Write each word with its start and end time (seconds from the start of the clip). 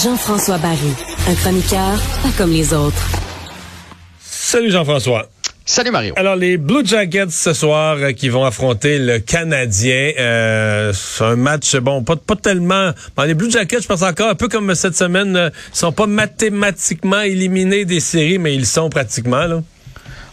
Jean-François 0.00 0.58
Barry, 0.58 0.78
un 1.26 1.34
chroniqueur 1.34 1.98
pas 2.22 2.28
comme 2.36 2.52
les 2.52 2.72
autres. 2.72 2.94
Salut 4.20 4.70
Jean-François. 4.70 5.28
Salut 5.64 5.90
Mario. 5.90 6.14
Alors 6.16 6.36
les 6.36 6.58
Blue 6.58 6.86
Jackets 6.86 7.30
ce 7.30 7.52
soir 7.52 7.96
euh, 7.98 8.12
qui 8.12 8.28
vont 8.28 8.44
affronter 8.44 9.00
le 9.00 9.18
Canadien, 9.18 10.12
euh, 10.18 10.92
c'est 10.94 11.24
un 11.24 11.34
match 11.34 11.74
bon 11.76 12.04
pas 12.04 12.14
pas 12.14 12.36
tellement. 12.36 12.92
Bon, 13.16 13.24
les 13.24 13.34
Blue 13.34 13.50
Jackets, 13.50 13.82
je 13.82 13.88
pense 13.88 14.02
encore 14.02 14.28
un 14.28 14.34
peu 14.36 14.46
comme 14.46 14.74
cette 14.76 14.96
semaine, 14.96 15.36
euh, 15.36 15.50
sont 15.72 15.92
pas 15.92 16.06
mathématiquement 16.06 17.20
éliminés 17.20 17.84
des 17.84 18.00
séries, 18.00 18.38
mais 18.38 18.54
ils 18.54 18.66
sont 18.66 18.88
pratiquement 18.90 19.44
là. 19.44 19.60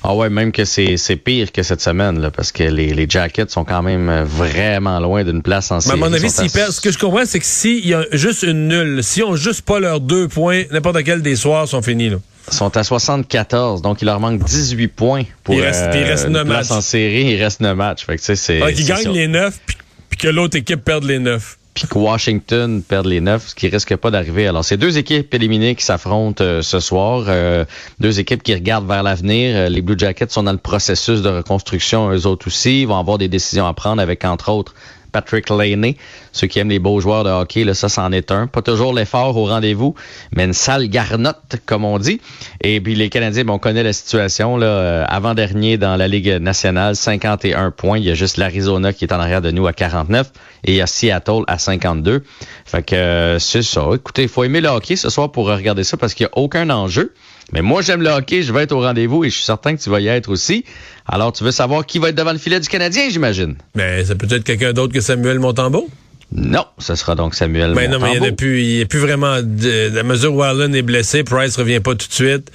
Ah 0.08 0.14
ouais, 0.14 0.30
même 0.30 0.52
que 0.52 0.66
c'est 0.66 1.16
pire 1.24 1.52
que 1.52 1.64
cette 1.64 1.82
semaine 1.82 2.20
là, 2.22 2.30
parce 2.32 2.52
que 2.52 2.64
les, 2.64 2.94
les 2.94 3.06
Jackets 3.10 3.50
sont 3.50 3.66
quand 3.66 3.82
même 3.82 4.08
euh, 4.10 4.24
vraiment 4.24 5.00
loin 5.00 5.24
d'une 5.24 5.42
place 5.42 5.72
en 5.72 5.76
Mais 5.78 5.82
série. 5.82 5.94
à 5.94 5.98
mon 5.98 6.14
avis, 6.14 6.28
Ils 6.28 6.46
à- 6.46 6.50
perdent, 6.50 6.72
ce 6.72 6.82
que 6.82 6.92
je 6.92 6.98
comprends, 7.00 7.26
c'est 7.26 7.40
que 7.40 7.46
s'il 7.46 7.88
y 7.88 7.94
a 7.94 8.06
juste 8.12 8.44
une 8.44 8.68
nulle, 8.68 9.04
s'ils 9.04 9.24
ont 9.24 9.36
juste 9.36 9.64
pas 9.64 9.80
leurs 9.80 10.00
deux 10.02 10.28
points, 10.28 10.64
n'importe 10.72 11.04
quel 11.04 11.22
des 11.22 11.36
soirs 11.36 11.68
sont 11.68 11.82
finis 11.82 12.10
là. 12.10 12.18
sont 12.52 12.76
à 12.78 12.84
74, 12.84 13.82
donc 13.82 14.02
il 14.02 14.06
leur 14.06 14.20
manque 14.20 14.44
18 14.44 14.88
points 14.90 15.24
pour 15.44 15.56
Il 15.56 15.62
reste- 15.62 15.90
il 15.96 16.04
reste 16.04 16.26
une 16.28 16.34
neuf 16.34 16.46
place 16.46 16.70
matchs. 16.70 16.78
en 16.78 16.82
série. 16.82 17.32
Il 17.34 17.42
reste 17.44 17.62
9 17.62 17.76
matchs. 17.76 18.06
Fait 18.06 18.16
que, 18.16 18.20
tu 18.22 18.26
sais, 18.28 18.36
c'est, 18.36 18.62
Ah, 18.62 18.72
qu'ils 18.72 18.86
c'est 18.86 19.04
gagnent 19.04 19.14
les 19.14 19.28
neuf, 19.28 19.60
puis, 19.66 19.76
puis 20.10 20.18
que 20.20 20.28
l'autre 20.28 20.56
équipe 20.58 20.84
perde 20.84 21.04
les 21.06 21.18
neuf. 21.20 21.58
Puis 21.76 21.88
que 21.88 21.98
Washington 21.98 22.82
perde 22.82 23.06
les 23.06 23.20
9, 23.20 23.50
ce 23.50 23.54
qui 23.54 23.68
risque 23.68 23.94
pas 23.98 24.10
d'arriver. 24.10 24.48
Alors, 24.48 24.64
c'est 24.64 24.78
deux 24.78 24.98
équipes 24.98 25.32
éliminées 25.34 25.76
qui 25.76 25.84
s'affrontent 25.84 26.42
euh, 26.42 26.62
ce 26.62 26.80
soir. 26.80 27.26
Euh, 27.28 27.66
deux 28.00 28.22
équipes 28.22 28.42
qui 28.42 28.54
regardent 28.54 28.88
vers 28.88 29.04
l'avenir. 29.04 29.56
Euh, 29.58 29.68
les 29.68 29.82
Blue 29.82 30.00
Jackets 30.00 30.30
sont 30.30 30.44
dans 30.44 30.54
le 30.54 30.58
processus 30.58 31.22
de 31.22 31.28
reconstruction, 31.28 32.10
eux 32.14 32.28
autres 32.28 32.48
aussi. 32.48 32.84
Ils 32.84 32.88
vont 32.88 32.98
avoir 32.98 33.18
des 33.18 33.28
décisions 33.28 33.68
à 33.68 33.74
prendre 33.74 34.02
avec, 34.02 34.24
entre 34.24 34.50
autres, 34.54 34.74
Patrick 35.16 35.50
Laney. 35.50 35.96
Ceux 36.34 36.48
qui 36.48 36.60
aiment 36.60 36.68
les 36.68 36.80
beaux 36.80 37.00
joueurs 37.00 37.24
de 37.24 37.30
hockey, 37.30 37.64
là, 37.64 37.74
ça, 37.74 37.88
c'en 37.88 38.12
est 38.12 38.32
un. 38.32 38.48
Pas 38.48 38.62
toujours 38.62 38.94
l'effort 38.94 39.38
au 39.38 39.46
rendez-vous, 39.46 39.96
mais 40.34 40.44
une 40.44 40.52
sale 40.52 40.90
garnotte, 40.90 41.56
comme 41.66 41.86
on 41.86 42.00
dit. 42.00 42.20
Et 42.60 42.82
puis 42.82 42.96
les 42.96 43.08
Canadiens, 43.08 43.46
bon, 43.46 43.54
on 43.54 43.60
connaît 43.60 43.84
la 43.84 43.94
situation. 43.94 44.58
Là, 44.58 44.68
euh, 44.68 45.06
avant-dernier 45.08 45.78
dans 45.78 45.96
la 45.96 46.10
Ligue 46.10 46.28
nationale, 46.42 46.98
51 46.98 47.72
points. 47.72 47.98
Il 47.98 48.04
y 48.04 48.12
a 48.12 48.14
juste 48.14 48.36
l'Arizona 48.36 48.92
qui 48.92 49.06
est 49.06 49.14
en 49.14 49.20
arrière 49.22 49.42
de 49.42 49.52
nous 49.52 49.66
à 49.68 49.72
49 49.72 50.34
et 50.66 50.74
il 50.74 50.76
y 50.76 50.82
a 50.82 50.88
Seattle 50.88 51.44
à 51.48 51.58
52. 51.60 52.26
Fait 52.66 52.84
que 52.84 52.96
euh, 52.96 53.40
c'est 53.40 53.62
ça. 53.62 53.88
Écoutez, 53.94 54.24
il 54.24 54.30
faut 54.30 54.44
aimer 54.44 54.60
le 54.60 54.68
hockey 54.68 54.98
ce 54.98 55.10
soir 55.10 55.32
pour 55.32 55.48
regarder 55.48 55.86
ça 55.86 55.96
parce 55.96 56.14
qu'il 56.14 56.26
n'y 56.26 56.32
a 56.34 56.44
aucun 56.44 56.70
enjeu. 56.70 57.14
Mais 57.52 57.62
moi, 57.62 57.82
j'aime 57.82 58.02
le 58.02 58.10
hockey, 58.10 58.42
je 58.42 58.52
vais 58.52 58.64
être 58.64 58.72
au 58.72 58.82
rendez-vous 58.82 59.24
et 59.24 59.30
je 59.30 59.36
suis 59.36 59.44
certain 59.44 59.76
que 59.76 59.82
tu 59.82 59.90
vas 59.90 60.00
y 60.00 60.08
être 60.08 60.30
aussi. 60.30 60.66
Alors, 61.08 61.32
tu 61.32 61.44
veux 61.44 61.52
savoir 61.52 61.86
qui 61.86 62.00
va 62.00 62.10
être 62.10 62.16
devant 62.16 62.32
le 62.32 62.40
filet 62.40 62.60
du 62.60 62.68
Canadien, 62.68 63.10
j'imagine? 63.10 63.56
Mais 63.76 64.04
ça 64.04 64.16
peut 64.16 64.28
être 64.30 64.44
quelqu'un 64.44 64.74
d'autre 64.74 64.94
que 64.94 65.02
Samuel 65.02 65.40
Montembeau. 65.40 65.90
Non, 66.32 66.66
ce 66.80 66.96
sera 66.96 67.14
donc 67.14 67.36
Samuel 67.36 67.74
Ben 67.76 67.90
non, 67.90 68.00
mais 68.00 68.16
il 68.16 68.22
n'y 68.22 68.28
a 68.28 68.32
plus. 68.32 68.82
A 68.82 68.98
vraiment. 68.98 69.42
De, 69.42 69.92
la 69.94 70.04
mesure 70.04 70.34
où 70.34 70.42
Allen 70.42 70.74
est 70.76 70.82
blessé, 70.82 71.24
Price 71.24 71.56
revient 71.56 71.80
pas 71.80 71.94
tout 71.94 72.08
de 72.08 72.14
suite. 72.14 72.52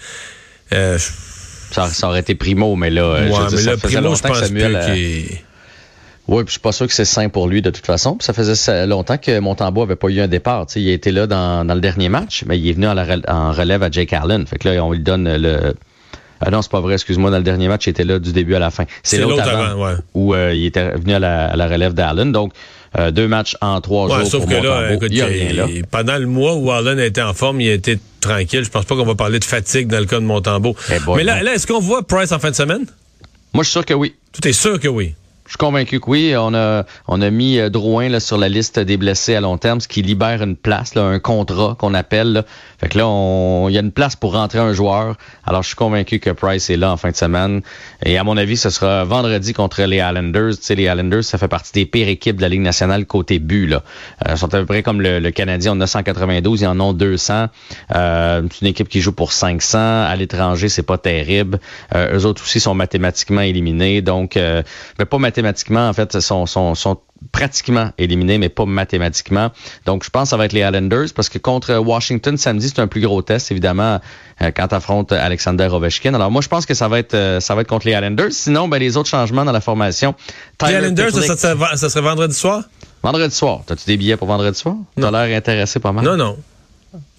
Euh, 0.73 0.99
Ça, 1.71 1.89
ça 1.89 2.09
aurait 2.09 2.21
été 2.21 2.35
primo, 2.35 2.75
mais 2.75 2.91
là, 2.91 3.13
ouais, 3.13 3.27
je 3.27 3.29
dire, 3.29 3.51
mais 3.53 3.57
ça 3.59 3.71
là, 3.71 3.77
Primo, 3.77 4.15
je 4.17 4.23
pense 4.23 4.39
Samuel... 4.41 4.73
plus 4.73 5.35
euh. 5.35 5.37
Oui, 6.31 6.45
puis 6.45 6.49
je 6.49 6.53
suis 6.53 6.61
pas 6.61 6.71
sûr 6.73 6.87
que 6.87 6.93
c'est 6.93 7.05
sain 7.05 7.29
pour 7.29 7.49
lui 7.49 7.61
de 7.61 7.71
toute 7.71 7.85
façon. 7.85 8.15
Puis 8.17 8.25
ça 8.25 8.33
faisait 8.33 8.87
longtemps 8.87 9.19
que 9.19 9.41
Montembeau 9.41 9.83
avait 9.83 9.97
pas 9.97 10.09
eu 10.09 10.21
un 10.21 10.29
départ. 10.29 10.65
Tu 10.67 10.79
il 10.81 10.89
a 10.89 10.93
été 10.93 11.11
là 11.11 11.27
dans, 11.27 11.65
dans 11.67 11.75
le 11.75 11.81
dernier 11.81 12.09
match, 12.09 12.45
mais 12.47 12.57
il 12.59 12.69
est 12.69 12.73
venu 12.73 12.87
en, 12.87 12.95
la 12.95 13.05
rel- 13.05 13.25
en 13.29 13.51
relève 13.53 13.83
à 13.83 13.91
Jake 13.91 14.13
Allen. 14.13 14.47
Fait 14.47 14.57
que 14.57 14.69
là, 14.69 14.85
on 14.85 14.93
lui 14.93 15.01
donne 15.01 15.37
le. 15.37 15.75
Ah 16.41 16.51
non, 16.51 16.63
c'est 16.63 16.71
pas 16.71 16.81
vrai, 16.81 16.95
excuse-moi, 16.95 17.31
dans 17.31 17.37
le 17.37 17.43
dernier 17.43 17.69
match, 17.69 17.87
il 17.87 17.91
était 17.91 18.05
là 18.05 18.19
du 18.19 18.33
début 18.33 18.55
à 18.55 18.59
la 18.61 18.71
fin. 18.71 18.85
C'est 19.03 19.19
l'autre 19.19 19.43
avant, 19.47 19.85
ouais. 19.85 19.93
où 20.15 20.33
euh, 20.35 20.55
il 20.55 20.65
était 20.65 20.93
venu 20.93 21.13
à 21.15 21.19
la, 21.19 21.47
à 21.49 21.57
la 21.57 21.69
relève 21.69 21.93
d'Allen. 21.93 22.33
Donc, 22.33 22.53
euh, 22.99 23.11
deux 23.11 23.29
matchs 23.29 23.57
en 23.61 23.81
trois 23.83 24.07
Ouais, 24.09 24.21
jours 24.21 24.27
sauf 24.27 24.41
pour 24.43 24.49
que 24.49 24.55
là, 24.55 24.81
Montembeau. 24.83 24.95
écoute, 24.95 25.09
il 25.11 25.19
y 25.19 25.23
a 25.23 25.27
rien 25.27 25.53
là. 25.53 25.67
il- 25.69 25.85
pendant 25.85 26.17
le 26.17 26.27
mois 26.27 26.55
où 26.55 26.71
Allen 26.71 26.99
a 26.99 27.05
été 27.05 27.21
en 27.21 27.35
forme, 27.35 27.61
il 27.61 27.69
a 27.69 27.75
été 27.75 27.99
tranquille. 28.21 28.65
Je 28.65 28.71
pense 28.71 28.85
pas 28.87 28.95
qu'on 28.97 29.05
va 29.05 29.15
parler 29.17 29.39
de 29.41 29.45
fatigue 29.45 29.89
dans 29.89 29.99
le 29.99 30.07
cas 30.07 30.17
de 30.21 30.25
Montembeau. 30.25 30.75
Eh 30.95 30.99
boy, 31.01 31.17
mais 31.19 31.25
là, 31.25 31.43
là 31.43 31.55
est-ce 31.55 31.67
qu'on 31.67 31.81
voit 31.81 32.07
Price 32.07 32.33
en 32.33 32.39
fin 32.39 32.51
de 32.51 32.57
semaine? 32.57 32.87
Moi, 33.53 33.63
je 33.65 33.69
suis 33.69 33.73
sûr 33.73 33.85
que 33.85 33.95
oui. 33.95 34.15
Tout 34.33 34.47
est 34.49 34.53
sûr 34.53 34.79
que 34.81 34.89
oui. 34.89 35.15
Je 35.51 35.55
suis 35.55 35.59
convaincu 35.59 35.99
que 35.99 36.09
oui. 36.09 36.33
On 36.39 36.55
a, 36.55 36.85
on 37.09 37.21
a 37.21 37.29
mis 37.31 37.59
euh, 37.59 37.71
Drouin 37.71 38.09
là, 38.09 38.21
sur 38.21 38.39
la 38.39 38.49
liste 38.49 38.79
des 38.79 38.97
blessés 38.97 39.35
à 39.35 39.41
long 39.41 39.59
terme, 39.59 39.81
ce 39.81 39.89
qui 39.89 40.01
libère 40.01 40.45
une 40.45 40.55
place, 40.55 40.95
là, 40.95 41.03
un 41.03 41.19
contrat 41.19 41.75
qu'on 41.77 41.93
appelle. 41.93 42.33
là. 42.35 42.45
Fait 42.79 42.89
que 42.89 42.97
là, 42.97 43.09
on- 43.09 43.69
il 43.69 43.73
y 43.75 43.77
a 43.77 43.81
une 43.81 43.91
place 43.91 44.15
pour 44.15 44.35
rentrer 44.35 44.61
un 44.61 44.73
joueur. 44.73 45.17
Alors, 45.45 45.65
je 45.65 45.67
suis 45.67 45.77
convaincu 45.77 46.21
que 46.21 46.31
Price 46.31 46.71
est 46.71 46.77
là 46.77 46.93
en 46.93 46.97
fin 46.97 47.11
de 47.11 47.17
semaine. 47.17 47.63
Et 48.07 48.17
à 48.17 48.23
mon 48.23 48.37
avis, 48.37 48.57
ce 48.57 48.71
sera 48.71 49.03
vendredi 49.03 49.53
contre 49.53 49.83
les 49.83 49.97
Islanders. 49.97 50.53
Tu 50.57 50.63
sais, 50.63 50.77
les 50.77 50.85
Islanders, 50.85 51.25
ça 51.25 51.37
fait 51.37 51.49
partie 51.49 51.73
des 51.73 51.85
pires 51.85 52.07
équipes 52.09 52.37
de 52.37 52.43
la 52.43 52.49
Ligue 52.49 52.61
nationale 52.61 53.05
côté 53.05 53.41
but. 53.41 53.67
Là. 53.67 53.83
Euh, 54.29 54.35
ils 54.35 54.39
sont 54.39 54.55
à 54.55 54.59
peu 54.59 54.67
près 54.67 54.85
comme 54.85 55.01
le, 55.01 55.19
le 55.19 55.31
Canadien. 55.33 55.73
On 55.77 55.81
a 55.81 55.89
192, 55.89 56.61
ils 56.61 56.67
en 56.69 56.79
ont 56.79 56.93
200. 56.93 57.47
Euh, 57.97 58.43
c'est 58.53 58.61
une 58.61 58.69
équipe 58.69 58.89
qui 58.89 59.01
joue 59.01 59.11
pour 59.11 59.33
500. 59.33 59.79
À 60.05 60.15
l'étranger, 60.15 60.69
c'est 60.69 60.85
pas 60.85 60.97
terrible. 60.97 61.59
Euh, 61.97 62.17
eux 62.21 62.25
autres 62.25 62.45
aussi 62.45 62.61
sont 62.61 62.75
mathématiquement 62.75 63.41
éliminés. 63.41 64.01
Donc, 64.01 64.37
euh, 64.37 64.63
mais 65.01 65.07
pas 65.07 65.19
mathématiquement, 65.19 65.40
en 65.43 65.93
fait, 65.93 66.21
sont, 66.21 66.47
sont, 66.47 66.75
sont 66.75 66.99
pratiquement 67.33 67.91
éliminés, 67.99 68.39
mais 68.39 68.49
pas 68.49 68.65
mathématiquement. 68.65 69.51
Donc, 69.87 70.05
je 70.05 70.11
pense 70.11 70.25
que 70.25 70.29
ça 70.31 70.37
va 70.37 70.47
être 70.47 70.53
les 70.53 70.61
Islanders 70.61 71.09
parce 71.15 71.29
que 71.29 71.39
contre 71.39 71.75
Washington 71.77 72.37
samedi, 72.37 72.69
c'est 72.69 72.81
un 72.81 72.87
plus 72.87 73.01
gros 73.03 73.23
test, 73.23 73.51
évidemment, 73.51 74.01
euh, 74.43 74.51
quand 74.55 74.73
affronte 74.73 75.13
Alexander 75.13 75.69
Ovechkin. 75.71 76.15
Alors, 76.15 76.31
moi, 76.31 76.41
je 76.43 76.49
pense 76.49 76.67
que 76.67 76.75
ça 76.75 76.89
va 76.89 76.99
être 76.99 77.15
euh, 77.15 77.41
ça 77.41 77.55
va 77.55 77.61
être 77.63 77.69
contre 77.69 77.87
les 77.87 77.93
Islanders. 77.93 78.33
Sinon, 78.33 78.69
ben, 78.69 78.79
les 78.79 78.97
autres 78.97 79.09
changements 79.09 79.45
dans 79.45 79.53
la 79.53 79.61
formation. 79.61 80.15
Les 80.63 80.73
Islanders, 80.75 81.11
ça, 81.11 81.21
Pitlick, 81.21 81.39
ça, 81.39 81.57
ça- 81.57 81.77
ça 81.77 81.89
serait 81.91 82.01
vendredi 82.03 82.35
soir? 82.35 82.63
vendredi 83.03 83.35
soir. 83.35 83.61
T'as-tu 83.67 83.85
des 83.87 83.97
billets 83.97 84.17
pour 84.17 84.29
vendredi 84.29 84.59
soir? 84.59 84.77
T'as 85.01 85.11
l'air 85.11 85.37
intéressé 85.37 85.81
pas 85.81 85.93
mal. 85.93 86.05
Non, 86.05 86.17
non. 86.17 86.37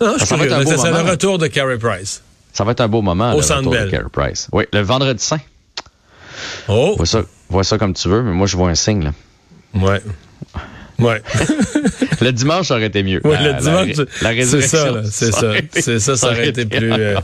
Non, 0.02 0.14
je 0.14 0.18
suis 0.20 0.28
Ça 0.28 0.36
va 0.36 0.44
être 0.46 0.50
curieux. 0.50 0.68
un 0.68 0.76
beau 0.76 0.82
C'est 0.84 0.92
le 0.92 1.10
retour 1.10 1.38
de 1.38 1.48
Carey 1.48 1.78
Price. 1.78 2.22
Ça 2.54 2.64
va 2.64 2.72
être 2.74 2.82
un 2.82 2.88
beau 2.88 3.02
moment. 3.02 3.34
Au 3.34 3.38
le 3.38 3.42
Centre 3.42 3.70
Bell. 3.70 4.06
Price. 4.12 4.48
Oui, 4.52 4.66
le 4.74 4.82
vendredi 4.82 5.24
saint. 5.24 5.40
Oh, 6.68 6.96
Vois 6.98 7.06
ça, 7.06 7.22
vois 7.50 7.64
ça 7.64 7.78
comme 7.78 7.94
tu 7.94 8.08
veux, 8.10 8.22
mais 8.24 8.32
moi, 8.32 8.48
je 8.48 8.56
vois 8.58 8.70
un 8.70 8.76
signe. 8.76 9.04
Là. 9.04 9.12
ouais. 9.76 10.02
Ouais. 11.00 11.20
Le 12.22 12.32
dimanche, 12.32 12.68
ça 12.68 12.76
aurait 12.76 12.86
été 12.86 13.02
mieux. 13.02 13.22
Ouais, 13.26 13.34
La- 13.42 13.54
le 13.54 13.60
dimanche, 13.60 14.08
la, 14.22 14.34
la 14.34 14.46
c'est 14.46 14.62
ça, 14.62 14.92
là, 14.92 15.02
c'est 15.10 15.32
ça. 15.32 15.52
C'est 15.72 16.00
ça, 16.00 16.16
ça 16.16 16.28
aurait 16.28 16.50
été 16.50 16.66
plus, 16.68 16.92
euh, 16.94 17.16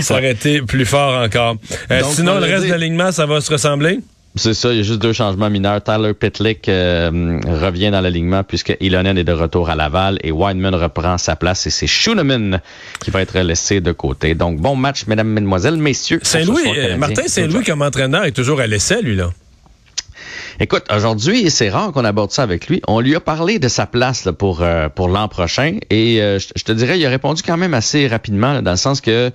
ça 0.00 0.14
aurait 0.14 0.32
été 0.32 0.60
plus 0.60 0.84
fort 0.84 1.22
encore. 1.22 1.56
Euh, 1.90 2.02
Donc, 2.02 2.12
sinon, 2.12 2.32
on 2.32 2.40
le 2.40 2.44
reste 2.44 2.62
dit. 2.64 2.66
de 2.68 2.72
l'alignement, 2.72 3.10
ça 3.10 3.24
va 3.24 3.40
se 3.40 3.50
ressembler? 3.50 4.00
C'est 4.38 4.54
ça, 4.54 4.72
il 4.72 4.76
y 4.76 4.80
a 4.80 4.82
juste 4.82 5.02
deux 5.02 5.12
changements 5.12 5.50
mineurs. 5.50 5.82
Tyler 5.82 6.14
Pitlick 6.14 6.68
euh, 6.68 7.40
revient 7.44 7.90
dans 7.90 8.00
l'alignement 8.00 8.44
puisque 8.44 8.76
Ilonen 8.80 9.18
est 9.18 9.24
de 9.24 9.32
retour 9.32 9.68
à 9.68 9.74
Laval 9.74 10.18
et 10.22 10.30
Wideman 10.30 10.74
reprend 10.74 11.18
sa 11.18 11.34
place 11.34 11.66
et 11.66 11.70
c'est 11.70 11.88
Schooneman 11.88 12.60
qui 13.00 13.10
va 13.10 13.20
être 13.20 13.38
laissé 13.40 13.80
de 13.80 13.92
côté. 13.92 14.34
Donc, 14.34 14.60
bon 14.60 14.76
match, 14.76 15.06
mesdames, 15.06 15.28
mesdemoiselles, 15.28 15.76
messieurs. 15.76 16.20
Saint-Louis, 16.22 16.62
euh. 16.76 16.96
Martin 16.96 17.26
Saint-Louis 17.26 17.64
comme 17.64 17.82
entraîneur 17.82 18.24
est 18.24 18.32
toujours 18.32 18.60
à 18.60 18.66
l'essai, 18.66 19.02
lui, 19.02 19.16
là. 19.16 19.30
Écoute, 20.60 20.84
aujourd'hui, 20.90 21.50
c'est 21.50 21.68
rare 21.68 21.92
qu'on 21.92 22.04
aborde 22.04 22.32
ça 22.32 22.42
avec 22.42 22.66
lui. 22.66 22.82
On 22.88 22.98
lui 22.98 23.14
a 23.14 23.20
parlé 23.20 23.60
de 23.60 23.68
sa 23.68 23.86
place 23.86 24.24
là, 24.24 24.32
pour 24.32 24.62
euh, 24.62 24.88
pour 24.88 25.06
l'an 25.08 25.28
prochain 25.28 25.78
et 25.88 26.20
euh, 26.20 26.40
je 26.40 26.48
je 26.56 26.64
te 26.64 26.72
dirais, 26.72 26.98
il 26.98 27.06
a 27.06 27.10
répondu 27.10 27.42
quand 27.46 27.56
même 27.56 27.74
assez 27.74 28.08
rapidement 28.08 28.54
là, 28.54 28.60
dans 28.60 28.72
le 28.72 28.76
sens 28.76 29.00
que 29.00 29.30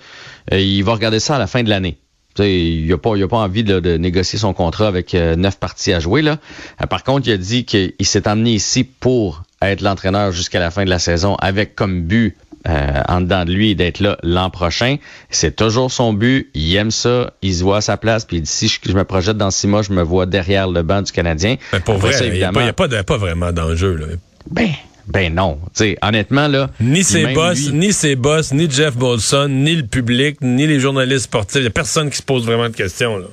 euh, 0.52 0.60
il 0.60 0.84
va 0.84 0.94
regarder 0.94 1.22
ça 1.22 1.38
à 1.38 1.40
la 1.40 1.48
fin 1.48 1.64
de 1.64 1.70
l'année. 1.70 1.98
Il 2.40 2.88
n'a 2.88 2.98
pas, 2.98 3.16
il 3.16 3.24
a 3.24 3.28
pas 3.28 3.38
envie 3.38 3.64
là, 3.64 3.80
de 3.82 3.98
négocier 3.98 4.40
son 4.40 4.54
contrat 4.54 4.88
avec 4.88 5.14
euh, 5.14 5.36
neuf 5.36 5.58
parties 5.60 5.94
à 5.94 6.00
jouer. 6.00 6.22
Là. 6.22 6.38
Euh, 6.82 6.88
par 6.88 7.04
contre, 7.04 7.28
il 7.28 7.32
a 7.34 7.38
dit 7.38 7.66
qu'il 7.66 7.94
s'est 8.02 8.28
emmené 8.28 8.54
ici 8.54 8.84
pour 8.84 9.44
être 9.62 9.82
l'entraîneur 9.82 10.32
jusqu'à 10.32 10.60
la 10.60 10.72
fin 10.72 10.84
de 10.86 10.90
la 10.90 11.00
saison 11.00 11.36
avec 11.36 11.76
comme 11.76 12.02
but 12.04 12.36
euh, 12.68 13.02
en 13.10 13.20
dedans 13.22 13.44
de 13.46 13.52
lui 13.52 13.76
d'être 13.76 14.00
là 14.00 14.18
l'an 14.24 14.50
prochain. 14.50 14.96
C'est 15.30 15.56
toujours 15.56 15.92
son 15.92 16.14
but. 16.14 16.50
Il 16.54 16.74
aime 16.76 16.92
ça. 16.92 17.34
Il 17.42 17.54
se 17.54 17.62
voit 17.64 17.78
à 17.78 17.82
sa 17.82 17.98
place. 17.98 18.24
Puis 18.26 18.38
il 18.38 18.42
dit, 18.44 18.50
si 18.50 18.68
je, 18.70 18.80
je 18.88 18.94
me 18.94 19.04
projette 19.04 19.38
dans 19.38 19.52
six 19.52 19.68
mois, 19.68 19.82
je 19.82 19.92
me 19.92 20.02
vois 20.02 20.26
derrière 20.26 20.68
le 20.70 20.82
banc 20.82 21.02
du 21.02 21.12
Canadien. 21.12 21.58
Ben, 21.72 21.82
pour 21.82 21.96
Après 21.96 22.12
vrai, 22.14 22.28
il 22.30 22.34
n'y 22.34 22.44
a, 22.44 22.52
pas- 22.74 22.86
a 22.86 23.18
vraiment 23.18 23.52
d'enjeu. 23.52 23.96
là. 23.96 24.06
ben, 24.50 24.70
ben 25.08 25.34
non. 25.34 25.60
Honnêtement, 26.02 26.48
là. 26.48 26.70
Ni 26.80 27.04
ses 27.04 27.28
boss, 27.34 27.68
lui- 27.68 27.74
ni 27.78 27.94
ses 27.94 28.16
boss, 28.16 28.54
ni 28.54 28.70
Jeff 28.70 28.96
Bolson, 28.96 29.48
ni 29.50 29.76
le 29.76 29.84
public, 29.86 30.38
ni 30.42 30.66
les 30.68 30.80
journalistes 30.80 31.26
sportifs. 31.26 31.58
Il 31.58 31.62
n'y 31.62 31.68
a 31.68 31.72
personne 31.72 32.10
qui 32.10 32.18
se 32.18 32.24
pose 32.24 32.46
vraiment 32.46 32.70
de 32.70 32.76
questions. 32.76 33.18
Là. 33.18 33.28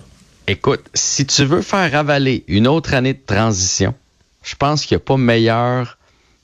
Écoute, 0.46 0.82
si 0.94 1.26
tu 1.26 1.44
veux 1.44 1.62
faire 1.62 1.94
avaler 1.94 2.44
une 2.48 2.66
autre 2.66 2.94
année 2.94 3.14
de 3.14 3.20
transition, 3.24 3.94
je 4.42 4.54
pense 4.56 4.84
qu'il 4.84 4.96
n'y 4.96 5.02
a 5.02 5.04
pas 5.04 5.16
meilleur 5.16 5.98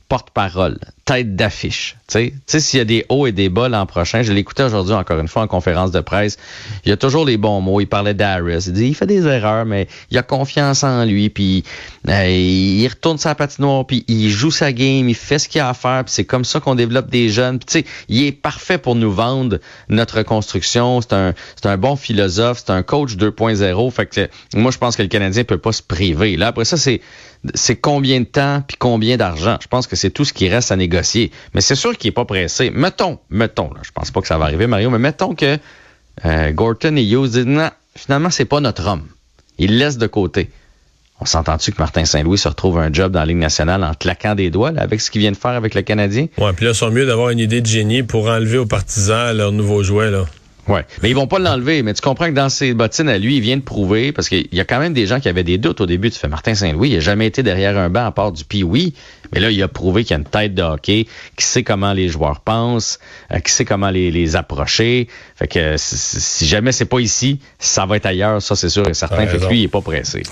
porte-parole. 0.09 0.79
Tête 1.07 1.37
d'affiche. 1.37 1.97
Tu 2.09 2.33
sais, 2.47 2.61
s'il 2.61 2.79
y 2.79 2.81
a 2.81 2.85
des 2.85 3.07
hauts 3.09 3.27
et 3.27 3.33
des 3.33 3.49
bas 3.49 3.69
l'an 3.69 3.87
prochain, 3.87 4.23
je 4.23 4.33
l'écoutais 4.33 4.65
aujourd'hui 4.65 4.95
encore 4.95 5.19
une 5.21 5.29
fois 5.29 5.43
en 5.43 5.47
conférence 5.47 5.93
de 5.93 6.01
presse, 6.01 6.37
il 6.85 6.89
y 6.89 6.93
a 6.93 6.97
toujours 6.97 7.25
les 7.25 7.37
bons 7.37 7.61
mots. 7.61 7.81
Il 7.81 7.87
parlait 7.87 8.13
d'Harris. 8.13 8.65
Il 8.67 8.73
dit, 8.73 8.89
il 8.89 8.95
fait 8.95 9.07
des 9.07 9.25
erreurs, 9.25 9.65
mais 9.65 9.87
il 10.11 10.19
a 10.19 10.23
confiance 10.23 10.83
en 10.83 11.05
lui, 11.05 11.31
puis 11.31 11.63
euh, 12.09 12.27
il 12.29 12.87
retourne 12.89 13.19
sa 13.19 13.37
patinoire, 13.37 13.87
puis 13.87 14.05
il 14.09 14.31
joue 14.31 14.51
sa 14.51 14.73
game, 14.73 15.09
il 15.09 15.15
fait 15.15 15.39
ce 15.39 15.49
qu'il 15.49 15.61
a 15.61 15.69
à 15.69 15.75
faire, 15.75 16.05
puis 16.05 16.13
c'est 16.13 16.25
comme 16.25 16.45
ça 16.45 16.59
qu'on 16.59 16.75
développe 16.75 17.09
des 17.09 17.29
jeunes. 17.29 17.61
Tu 17.61 17.67
sais, 17.69 17.85
il 18.09 18.25
est 18.25 18.33
parfait 18.33 18.79
pour 18.79 18.97
nous 18.97 19.13
vendre 19.13 19.59
notre 19.89 20.23
construction. 20.23 21.01
C'est 21.01 21.13
un, 21.13 21.35
un 21.65 21.77
bon 21.77 21.95
philosophe, 21.95 22.63
c'est 22.67 22.73
un 22.73 22.83
coach 22.83 23.15
2.0. 23.15 23.91
Fait 23.93 24.07
que 24.07 24.29
moi, 24.55 24.73
je 24.73 24.79
pense 24.79 24.97
que 24.97 25.03
le 25.03 25.09
Canadien 25.09 25.45
peut 25.45 25.59
pas 25.59 25.73
se 25.73 25.83
priver. 25.83 26.37
Là, 26.37 26.49
après 26.49 26.65
ça, 26.65 26.77
c'est 26.77 27.01
c'est 27.55 27.77
combien 27.77 28.21
de 28.21 28.25
temps 28.25 28.63
puis 28.67 28.77
combien 28.77 29.17
d'argent? 29.17 29.57
Je 29.63 29.69
pense 29.69 29.87
que 29.87 29.95
c'est 29.95 30.11
tout 30.11 30.25
ce 30.25 30.33
qui 30.33 30.49
reste 30.49 30.73
à 30.73 30.77
négocier. 30.77 30.96
Mais 31.55 31.61
c'est 31.61 31.75
sûr 31.75 31.97
qu'il 31.97 32.09
est 32.09 32.13
pas 32.13 32.25
pressé. 32.25 32.71
Mettons, 32.71 33.19
mettons, 33.31 33.71
je 33.83 33.91
pense 33.91 34.11
pas 34.11 34.21
que 34.21 34.27
ça 34.27 34.39
va 34.39 34.47
arriver, 34.47 34.67
Mario, 34.67 34.91
mais 34.91 34.99
mettons 34.99 35.35
que 35.35 35.59
euh, 36.25 36.53
Gorton 36.53 36.97
et 36.97 37.05
Hughes 37.05 37.31
disent 37.31 37.47
non, 37.47 37.71
finalement, 37.95 38.31
c'est 38.31 38.45
pas 38.45 38.61
notre 38.61 38.87
homme. 38.87 39.07
Il 39.59 39.79
laisse 39.79 39.99
de 39.99 40.07
côté. 40.07 40.51
On 41.21 41.25
s'entend-tu 41.25 41.73
que 41.73 41.79
Martin 41.79 42.05
Saint-Louis 42.05 42.37
se 42.37 42.49
retrouve 42.49 42.79
un 42.79 42.93
job 42.93 43.13
dans 43.13 43.21
la 43.21 43.27
Ligue 43.27 43.39
nationale 43.39 43.83
en 43.85 43.95
claquant 43.95 44.35
des 44.35 44.51
doigts 44.51 44.73
avec 44.77 45.01
ce 45.01 45.11
qu'il 45.11 45.23
vient 45.23 45.33
de 45.33 45.37
faire 45.37 45.53
avec 45.53 45.75
le 45.75 45.81
Canadien? 45.81 46.27
Ouais, 46.37 46.53
puis 46.53 46.67
là, 46.67 46.73
ils 46.73 46.75
sont 46.75 46.91
mieux 46.91 47.07
d'avoir 47.07 47.31
une 47.31 47.39
idée 47.39 47.63
de 47.63 47.67
génie 47.67 48.03
pour 48.03 48.29
enlever 48.29 48.59
aux 48.59 48.67
partisans 48.67 49.35
leur 49.35 49.51
nouveau 49.51 49.83
jouet. 49.83 50.11
Ouais. 50.69 50.85
Mais 51.03 51.11
ils 51.11 51.15
vont 51.15 51.27
pas 51.27 51.39
l'enlever. 51.39 51.83
Mais 51.83 51.95
tu 51.95 52.03
comprends 52.03 52.27
que 52.27 52.33
dans 52.33 52.49
ses 52.49 52.75
bottines 52.75 53.09
à 53.09 53.19
lui, 53.19 53.37
il 53.37 53.41
vient 53.41 53.57
de 53.57 53.63
prouver, 53.63 54.13
parce 54.13 54.29
qu'il 54.29 54.49
y 54.53 54.61
a 54.61 54.65
quand 54.65 54.79
même 54.79 54.93
des 54.93 55.07
gens 55.07 55.21
qui 55.21 55.29
avaient 55.29 55.45
des 55.45 55.59
doutes 55.59 55.81
au 55.81 55.87
début. 55.87 56.11
Tu 56.11 56.19
fais 56.19 56.29
Martin 56.29 56.55
Saint-Louis, 56.55 56.91
il 56.91 56.97
a 56.97 57.01
jamais 57.01 57.27
été 57.27 57.43
derrière 57.43 57.79
un 57.79 57.89
banc 57.89 58.05
à 58.05 58.11
part 58.11 58.33
du 58.33 58.45
pee 58.45 58.65
Mais 59.33 59.41
là, 59.41 59.51
il 59.51 59.63
a 59.63 59.69
prouvé 59.69 60.05
qu'il 60.05 60.15
a 60.15 60.19
une 60.19 60.25
tête 60.25 60.55
de 60.55 60.63
hockey, 60.63 61.07
qui 61.37 61.45
sait 61.45 61.63
comment 61.63 61.93
les 61.93 62.09
joueurs 62.09 62.41
pensent, 62.41 62.99
euh, 63.33 63.39
qui 63.39 63.53
sait 63.53 63.65
comment 63.65 63.91
les, 63.91 64.11
les 64.11 64.37
approcher. 64.37 65.09
Fait 65.37 65.49
que 65.49 65.75
si 65.77 66.47
jamais 66.47 66.73
c'est 66.73 66.85
pas 66.85 67.01
ici, 67.01 67.41
ça 67.59 67.87
va 67.87 67.97
être 67.97 68.07
ailleurs, 68.07 68.43
ça 68.43 68.57
c'est 68.57 68.69
sûr 68.69 68.89
et 68.89 68.95
certain. 68.95 69.27
Fait 69.27 69.39
que 69.39 69.47
lui, 69.47 69.61
il 69.61 69.65
est 69.65 69.69
pas 69.69 69.81
pressé. 69.81 70.23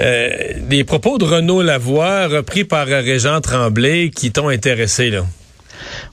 Euh, 0.00 0.30
des 0.68 0.84
propos 0.84 1.18
de 1.18 1.24
Renaud 1.24 1.62
Lavoie, 1.62 2.26
repris 2.26 2.64
par 2.64 2.86
Régent 2.86 3.40
Tremblay, 3.40 4.10
qui 4.10 4.32
t'ont 4.32 4.48
intéressé, 4.48 5.10
là? 5.10 5.24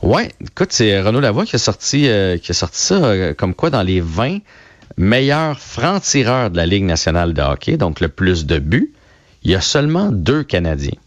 Ouais, 0.02 0.30
écoute, 0.42 0.72
c'est 0.72 1.00
Renaud 1.02 1.20
Lavoie 1.20 1.46
qui 1.46 1.56
a 1.56 1.60
sorti, 1.60 2.08
euh, 2.08 2.38
qui 2.38 2.52
a 2.52 2.56
sorti 2.56 2.82
ça 2.82 2.96
euh, 2.96 3.34
comme 3.34 3.54
quoi 3.54 3.70
dans 3.70 3.84
les 3.84 4.02
20 4.02 4.40
meilleurs 4.98 5.60
francs-tireurs 5.60 6.52
de 6.52 6.58
la 6.58 6.66
Ligue 6.66 6.84
nationale 6.84 7.34
de 7.34 7.42
hockey, 7.42 7.78
donc 7.78 8.00
le 8.00 8.10
plus 8.10 8.46
de 8.46 8.60
buts, 8.60 8.92
il 9.44 9.52
y 9.52 9.56
a 9.56 9.62
seulement 9.62 10.12
deux 10.12 10.44
Canadiens. 10.44 10.98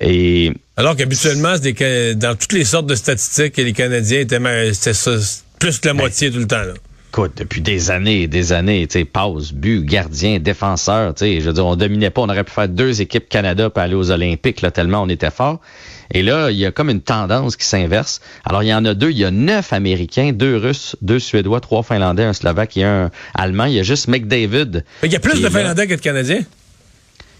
Et 0.00 0.52
alors 0.76 0.96
qu'habituellement, 0.96 1.54
dans 1.56 2.36
toutes 2.36 2.52
les 2.52 2.64
sortes 2.64 2.86
de 2.86 2.94
statistiques, 2.94 3.56
les 3.56 3.72
Canadiens 3.72 4.20
étaient 4.20 4.38
plus 4.38 5.78
que 5.80 5.86
la 5.88 5.94
ben, 5.94 6.00
moitié 6.00 6.30
tout 6.30 6.38
le 6.38 6.46
temps. 6.46 6.62
Là. 6.62 6.74
Écoute, 7.16 7.32
depuis 7.38 7.62
des 7.62 7.90
années 7.90 8.24
et 8.24 8.28
des 8.28 8.52
années, 8.52 8.86
tu 8.86 8.98
sais, 8.98 9.06
passe, 9.06 9.50
but, 9.50 9.82
gardien, 9.86 10.38
défenseur, 10.38 11.14
tu 11.14 11.20
sais, 11.20 11.40
je 11.40 11.46
veux 11.46 11.54
dire, 11.54 11.64
on 11.64 11.74
dominait 11.74 12.10
pas, 12.10 12.20
on 12.20 12.28
aurait 12.28 12.44
pu 12.44 12.52
faire 12.52 12.68
deux 12.68 13.00
équipes 13.00 13.30
Canada 13.30 13.70
pour 13.70 13.82
aller 13.82 13.94
aux 13.94 14.10
Olympiques, 14.10 14.60
là, 14.60 14.70
tellement 14.70 15.00
on 15.00 15.08
était 15.08 15.30
fort. 15.30 15.62
Et 16.10 16.22
là, 16.22 16.50
il 16.50 16.58
y 16.58 16.66
a 16.66 16.72
comme 16.72 16.90
une 16.90 17.00
tendance 17.00 17.56
qui 17.56 17.64
s'inverse. 17.64 18.20
Alors, 18.44 18.62
il 18.64 18.66
y 18.66 18.74
en 18.74 18.84
a 18.84 18.92
deux. 18.92 19.12
Il 19.12 19.16
y 19.16 19.24
a 19.24 19.30
neuf 19.30 19.72
Américains, 19.72 20.32
deux 20.34 20.58
Russes, 20.58 20.94
deux 21.00 21.18
Suédois, 21.18 21.60
trois 21.60 21.82
Finlandais, 21.82 22.24
un 22.24 22.34
Slovaque 22.34 22.76
et 22.76 22.84
un 22.84 23.10
Allemand. 23.32 23.64
Il 23.64 23.72
y 23.72 23.80
a 23.80 23.82
juste 23.82 24.08
McDavid. 24.08 24.84
Il 25.02 25.10
y 25.10 25.16
a 25.16 25.18
plus 25.18 25.40
de 25.40 25.48
Finlandais 25.48 25.86
que 25.86 25.94
de 25.94 26.00
Canadiens? 26.02 26.44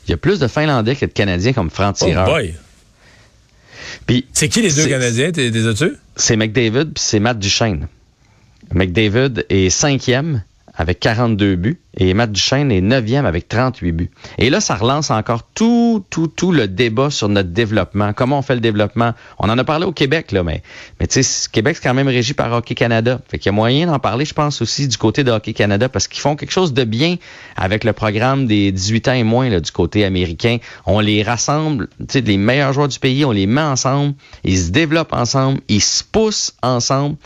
Il 0.08 0.10
y 0.10 0.14
a 0.14 0.16
plus 0.16 0.38
de 0.38 0.48
Finlandais 0.48 0.96
que 0.96 1.04
de 1.04 1.12
Canadiens 1.12 1.52
comme 1.52 1.68
franc-tireur. 1.68 2.26
Oh 2.26 2.32
boy! 2.32 2.54
Puis, 4.06 4.24
c'est 4.32 4.48
qui 4.48 4.62
les 4.62 4.72
deux 4.72 4.86
Canadiens, 4.86 5.32
t'es 5.32 5.48
as-tu? 5.48 5.96
C'est 6.16 6.36
McDavid 6.36 6.92
puis 6.94 7.04
c'est 7.04 7.20
Matt 7.20 7.38
Duchesne. 7.38 7.88
McDavid 8.72 9.44
est 9.48 9.70
cinquième 9.70 10.42
avec 10.74 11.00
42 11.00 11.56
buts 11.56 11.80
et 11.96 12.12
Matt 12.14 12.32
Duchesne 12.32 12.70
est 12.70 12.80
neuvième 12.80 13.26
avec 13.26 13.48
38 13.48 13.92
buts. 13.92 14.10
Et 14.38 14.50
là, 14.50 14.60
ça 14.60 14.74
relance 14.74 15.10
encore 15.10 15.42
tout, 15.54 16.04
tout, 16.10 16.26
tout 16.26 16.52
le 16.52 16.68
débat 16.68 17.10
sur 17.10 17.28
notre 17.28 17.50
développement. 17.50 18.12
Comment 18.12 18.38
on 18.38 18.42
fait 18.42 18.54
le 18.54 18.60
développement? 18.60 19.12
On 19.38 19.48
en 19.48 19.56
a 19.56 19.64
parlé 19.64 19.86
au 19.86 19.92
Québec, 19.92 20.32
là, 20.32 20.42
mais, 20.42 20.62
mais 21.00 21.06
tu 21.06 21.22
sais, 21.22 21.48
Québec, 21.50 21.76
c'est 21.76 21.88
quand 21.88 21.94
même 21.94 22.08
régi 22.08 22.34
par 22.34 22.52
Hockey 22.52 22.74
Canada. 22.74 23.20
Fait 23.28 23.38
qu'il 23.38 23.46
y 23.46 23.48
a 23.50 23.52
moyen 23.52 23.86
d'en 23.86 23.98
parler, 23.98 24.24
je 24.24 24.34
pense, 24.34 24.60
aussi 24.60 24.88
du 24.88 24.98
côté 24.98 25.24
de 25.24 25.30
Hockey 25.30 25.54
Canada 25.54 25.88
parce 25.88 26.06
qu'ils 26.06 26.20
font 26.20 26.36
quelque 26.36 26.52
chose 26.52 26.74
de 26.74 26.84
bien 26.84 27.16
avec 27.56 27.84
le 27.84 27.92
programme 27.92 28.46
des 28.46 28.72
18 28.72 29.08
ans 29.08 29.12
et 29.12 29.24
moins, 29.24 29.48
là, 29.48 29.60
du 29.60 29.70
côté 29.70 30.04
américain. 30.04 30.58
On 30.84 31.00
les 31.00 31.22
rassemble, 31.22 31.88
tu 32.00 32.04
sais, 32.10 32.20
les 32.20 32.36
meilleurs 32.36 32.72
joueurs 32.72 32.88
du 32.88 32.98
pays, 32.98 33.24
on 33.24 33.32
les 33.32 33.46
met 33.46 33.62
ensemble, 33.62 34.14
ils 34.44 34.58
se 34.58 34.70
développent 34.70 35.14
ensemble, 35.14 35.60
ils 35.68 35.80
se 35.80 36.04
poussent 36.04 36.52
ensemble 36.62 37.16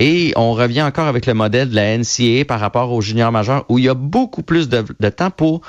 et 0.00 0.32
on 0.36 0.52
revient 0.52 0.82
encore 0.82 1.06
avec 1.06 1.26
le 1.26 1.34
modèle 1.34 1.70
de 1.70 1.74
la 1.74 1.96
NCAA 1.96 2.44
par 2.44 2.60
rapport 2.60 2.92
aux 2.92 3.00
juniors 3.00 3.32
majeurs 3.32 3.64
où 3.68 3.78
il 3.78 3.84
y 3.84 3.88
a 3.88 3.94
beaucoup 3.94 4.17
plus 4.26 4.68
de, 4.68 5.08
temps 5.08 5.30
pour 5.30 5.62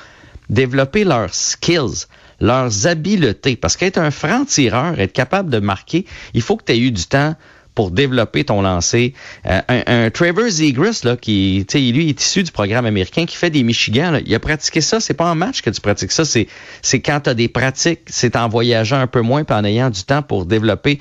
développer 0.48 1.04
leurs 1.04 1.32
skills, 1.34 2.06
leurs 2.40 2.86
habiletés. 2.86 3.56
Parce 3.56 3.76
qu'être 3.76 3.98
un 3.98 4.10
franc-tireur, 4.10 4.98
être 4.98 5.12
capable 5.12 5.50
de 5.50 5.58
marquer, 5.58 6.06
il 6.34 6.42
faut 6.42 6.56
que 6.56 6.64
tu 6.64 6.72
aies 6.72 6.78
eu 6.80 6.90
du 6.90 7.04
temps 7.04 7.34
pour 7.74 7.90
développer 7.90 8.44
ton 8.44 8.62
lancer. 8.62 9.14
Euh, 9.46 9.60
un, 9.68 10.10
Trevor 10.10 10.48
Zegras, 10.48 11.00
là, 11.04 11.16
qui, 11.16 11.64
lui, 11.72 12.08
est 12.08 12.20
issu 12.20 12.42
du 12.42 12.50
programme 12.50 12.84
américain, 12.84 13.26
qui 13.26 13.36
fait 13.36 13.50
des 13.50 13.62
Michigan, 13.62 14.18
il 14.24 14.34
a 14.34 14.40
pratiqué 14.40 14.80
ça. 14.80 15.00
C'est 15.00 15.14
pas 15.14 15.30
en 15.30 15.34
match 15.34 15.62
que 15.62 15.70
tu 15.70 15.80
pratiques 15.80 16.12
ça. 16.12 16.24
C'est, 16.24 16.48
c'est 16.82 17.00
quand 17.00 17.20
tu 17.20 17.30
as 17.30 17.34
des 17.34 17.48
pratiques, 17.48 18.00
c'est 18.06 18.36
en 18.36 18.48
voyageant 18.48 18.98
un 18.98 19.06
peu 19.06 19.20
moins, 19.20 19.44
puis 19.44 19.54
en 19.54 19.64
ayant 19.64 19.90
du 19.90 20.02
temps 20.02 20.22
pour 20.22 20.46
développer 20.46 20.98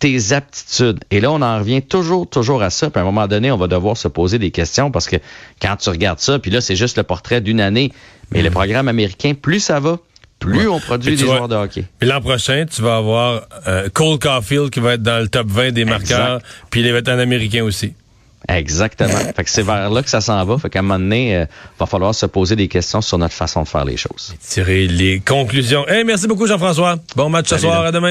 tes 0.00 0.32
aptitudes. 0.32 0.98
Et 1.10 1.20
là, 1.20 1.30
on 1.30 1.42
en 1.42 1.58
revient 1.58 1.82
toujours, 1.82 2.28
toujours 2.28 2.62
à 2.62 2.70
ça. 2.70 2.90
Puis 2.90 2.98
à 2.98 3.02
un 3.02 3.04
moment 3.04 3.28
donné, 3.28 3.52
on 3.52 3.56
va 3.56 3.68
devoir 3.68 3.96
se 3.96 4.08
poser 4.08 4.38
des 4.38 4.50
questions 4.50 4.90
parce 4.90 5.06
que 5.06 5.16
quand 5.62 5.76
tu 5.76 5.90
regardes 5.90 6.20
ça, 6.20 6.38
puis 6.38 6.50
là, 6.50 6.60
c'est 6.60 6.74
juste 6.74 6.96
le 6.96 7.04
portrait 7.04 7.40
d'une 7.40 7.60
année. 7.60 7.92
Mais 8.32 8.42
le 8.42 8.50
mm. 8.50 8.54
programme 8.54 8.88
américain, 8.88 9.34
plus 9.40 9.60
ça 9.60 9.78
va, 9.78 9.98
plus 10.40 10.68
on 10.68 10.80
produit 10.80 11.16
des 11.16 11.24
joueurs 11.24 11.48
de 11.48 11.54
hockey. 11.54 11.84
Puis 11.98 12.08
l'an 12.08 12.20
prochain, 12.20 12.64
tu 12.68 12.80
vas 12.80 12.96
avoir 12.96 13.42
euh, 13.68 13.88
Cole 13.92 14.18
Caulfield 14.18 14.70
qui 14.70 14.80
va 14.80 14.94
être 14.94 15.02
dans 15.02 15.20
le 15.20 15.28
top 15.28 15.46
20 15.48 15.72
des 15.72 15.84
marqueurs, 15.84 16.40
puis 16.70 16.80
il 16.80 16.90
va 16.90 16.98
être 16.98 17.08
un 17.08 17.18
Américain 17.18 17.62
aussi. 17.62 17.92
Exactement. 18.48 19.18
fait 19.36 19.44
que 19.44 19.50
c'est 19.50 19.62
vers 19.62 19.90
là 19.90 20.02
que 20.02 20.08
ça 20.08 20.22
s'en 20.22 20.42
va. 20.44 20.58
Fait 20.58 20.70
qu'à 20.70 20.78
un 20.78 20.82
moment 20.82 20.98
donné, 20.98 21.30
il 21.30 21.34
euh, 21.34 21.46
va 21.78 21.84
falloir 21.84 22.14
se 22.14 22.24
poser 22.24 22.56
des 22.56 22.68
questions 22.68 23.02
sur 23.02 23.18
notre 23.18 23.34
façon 23.34 23.62
de 23.62 23.68
faire 23.68 23.84
les 23.84 23.98
choses. 23.98 24.34
Tirer 24.40 24.86
les 24.86 25.20
conclusions. 25.20 25.86
Hey, 25.86 26.04
merci 26.04 26.26
beaucoup, 26.26 26.46
Jean-François. 26.46 26.96
Bon 27.16 27.28
match 27.28 27.48
ce 27.48 27.58
soir. 27.58 27.84
À 27.84 27.92
demain. 27.92 28.08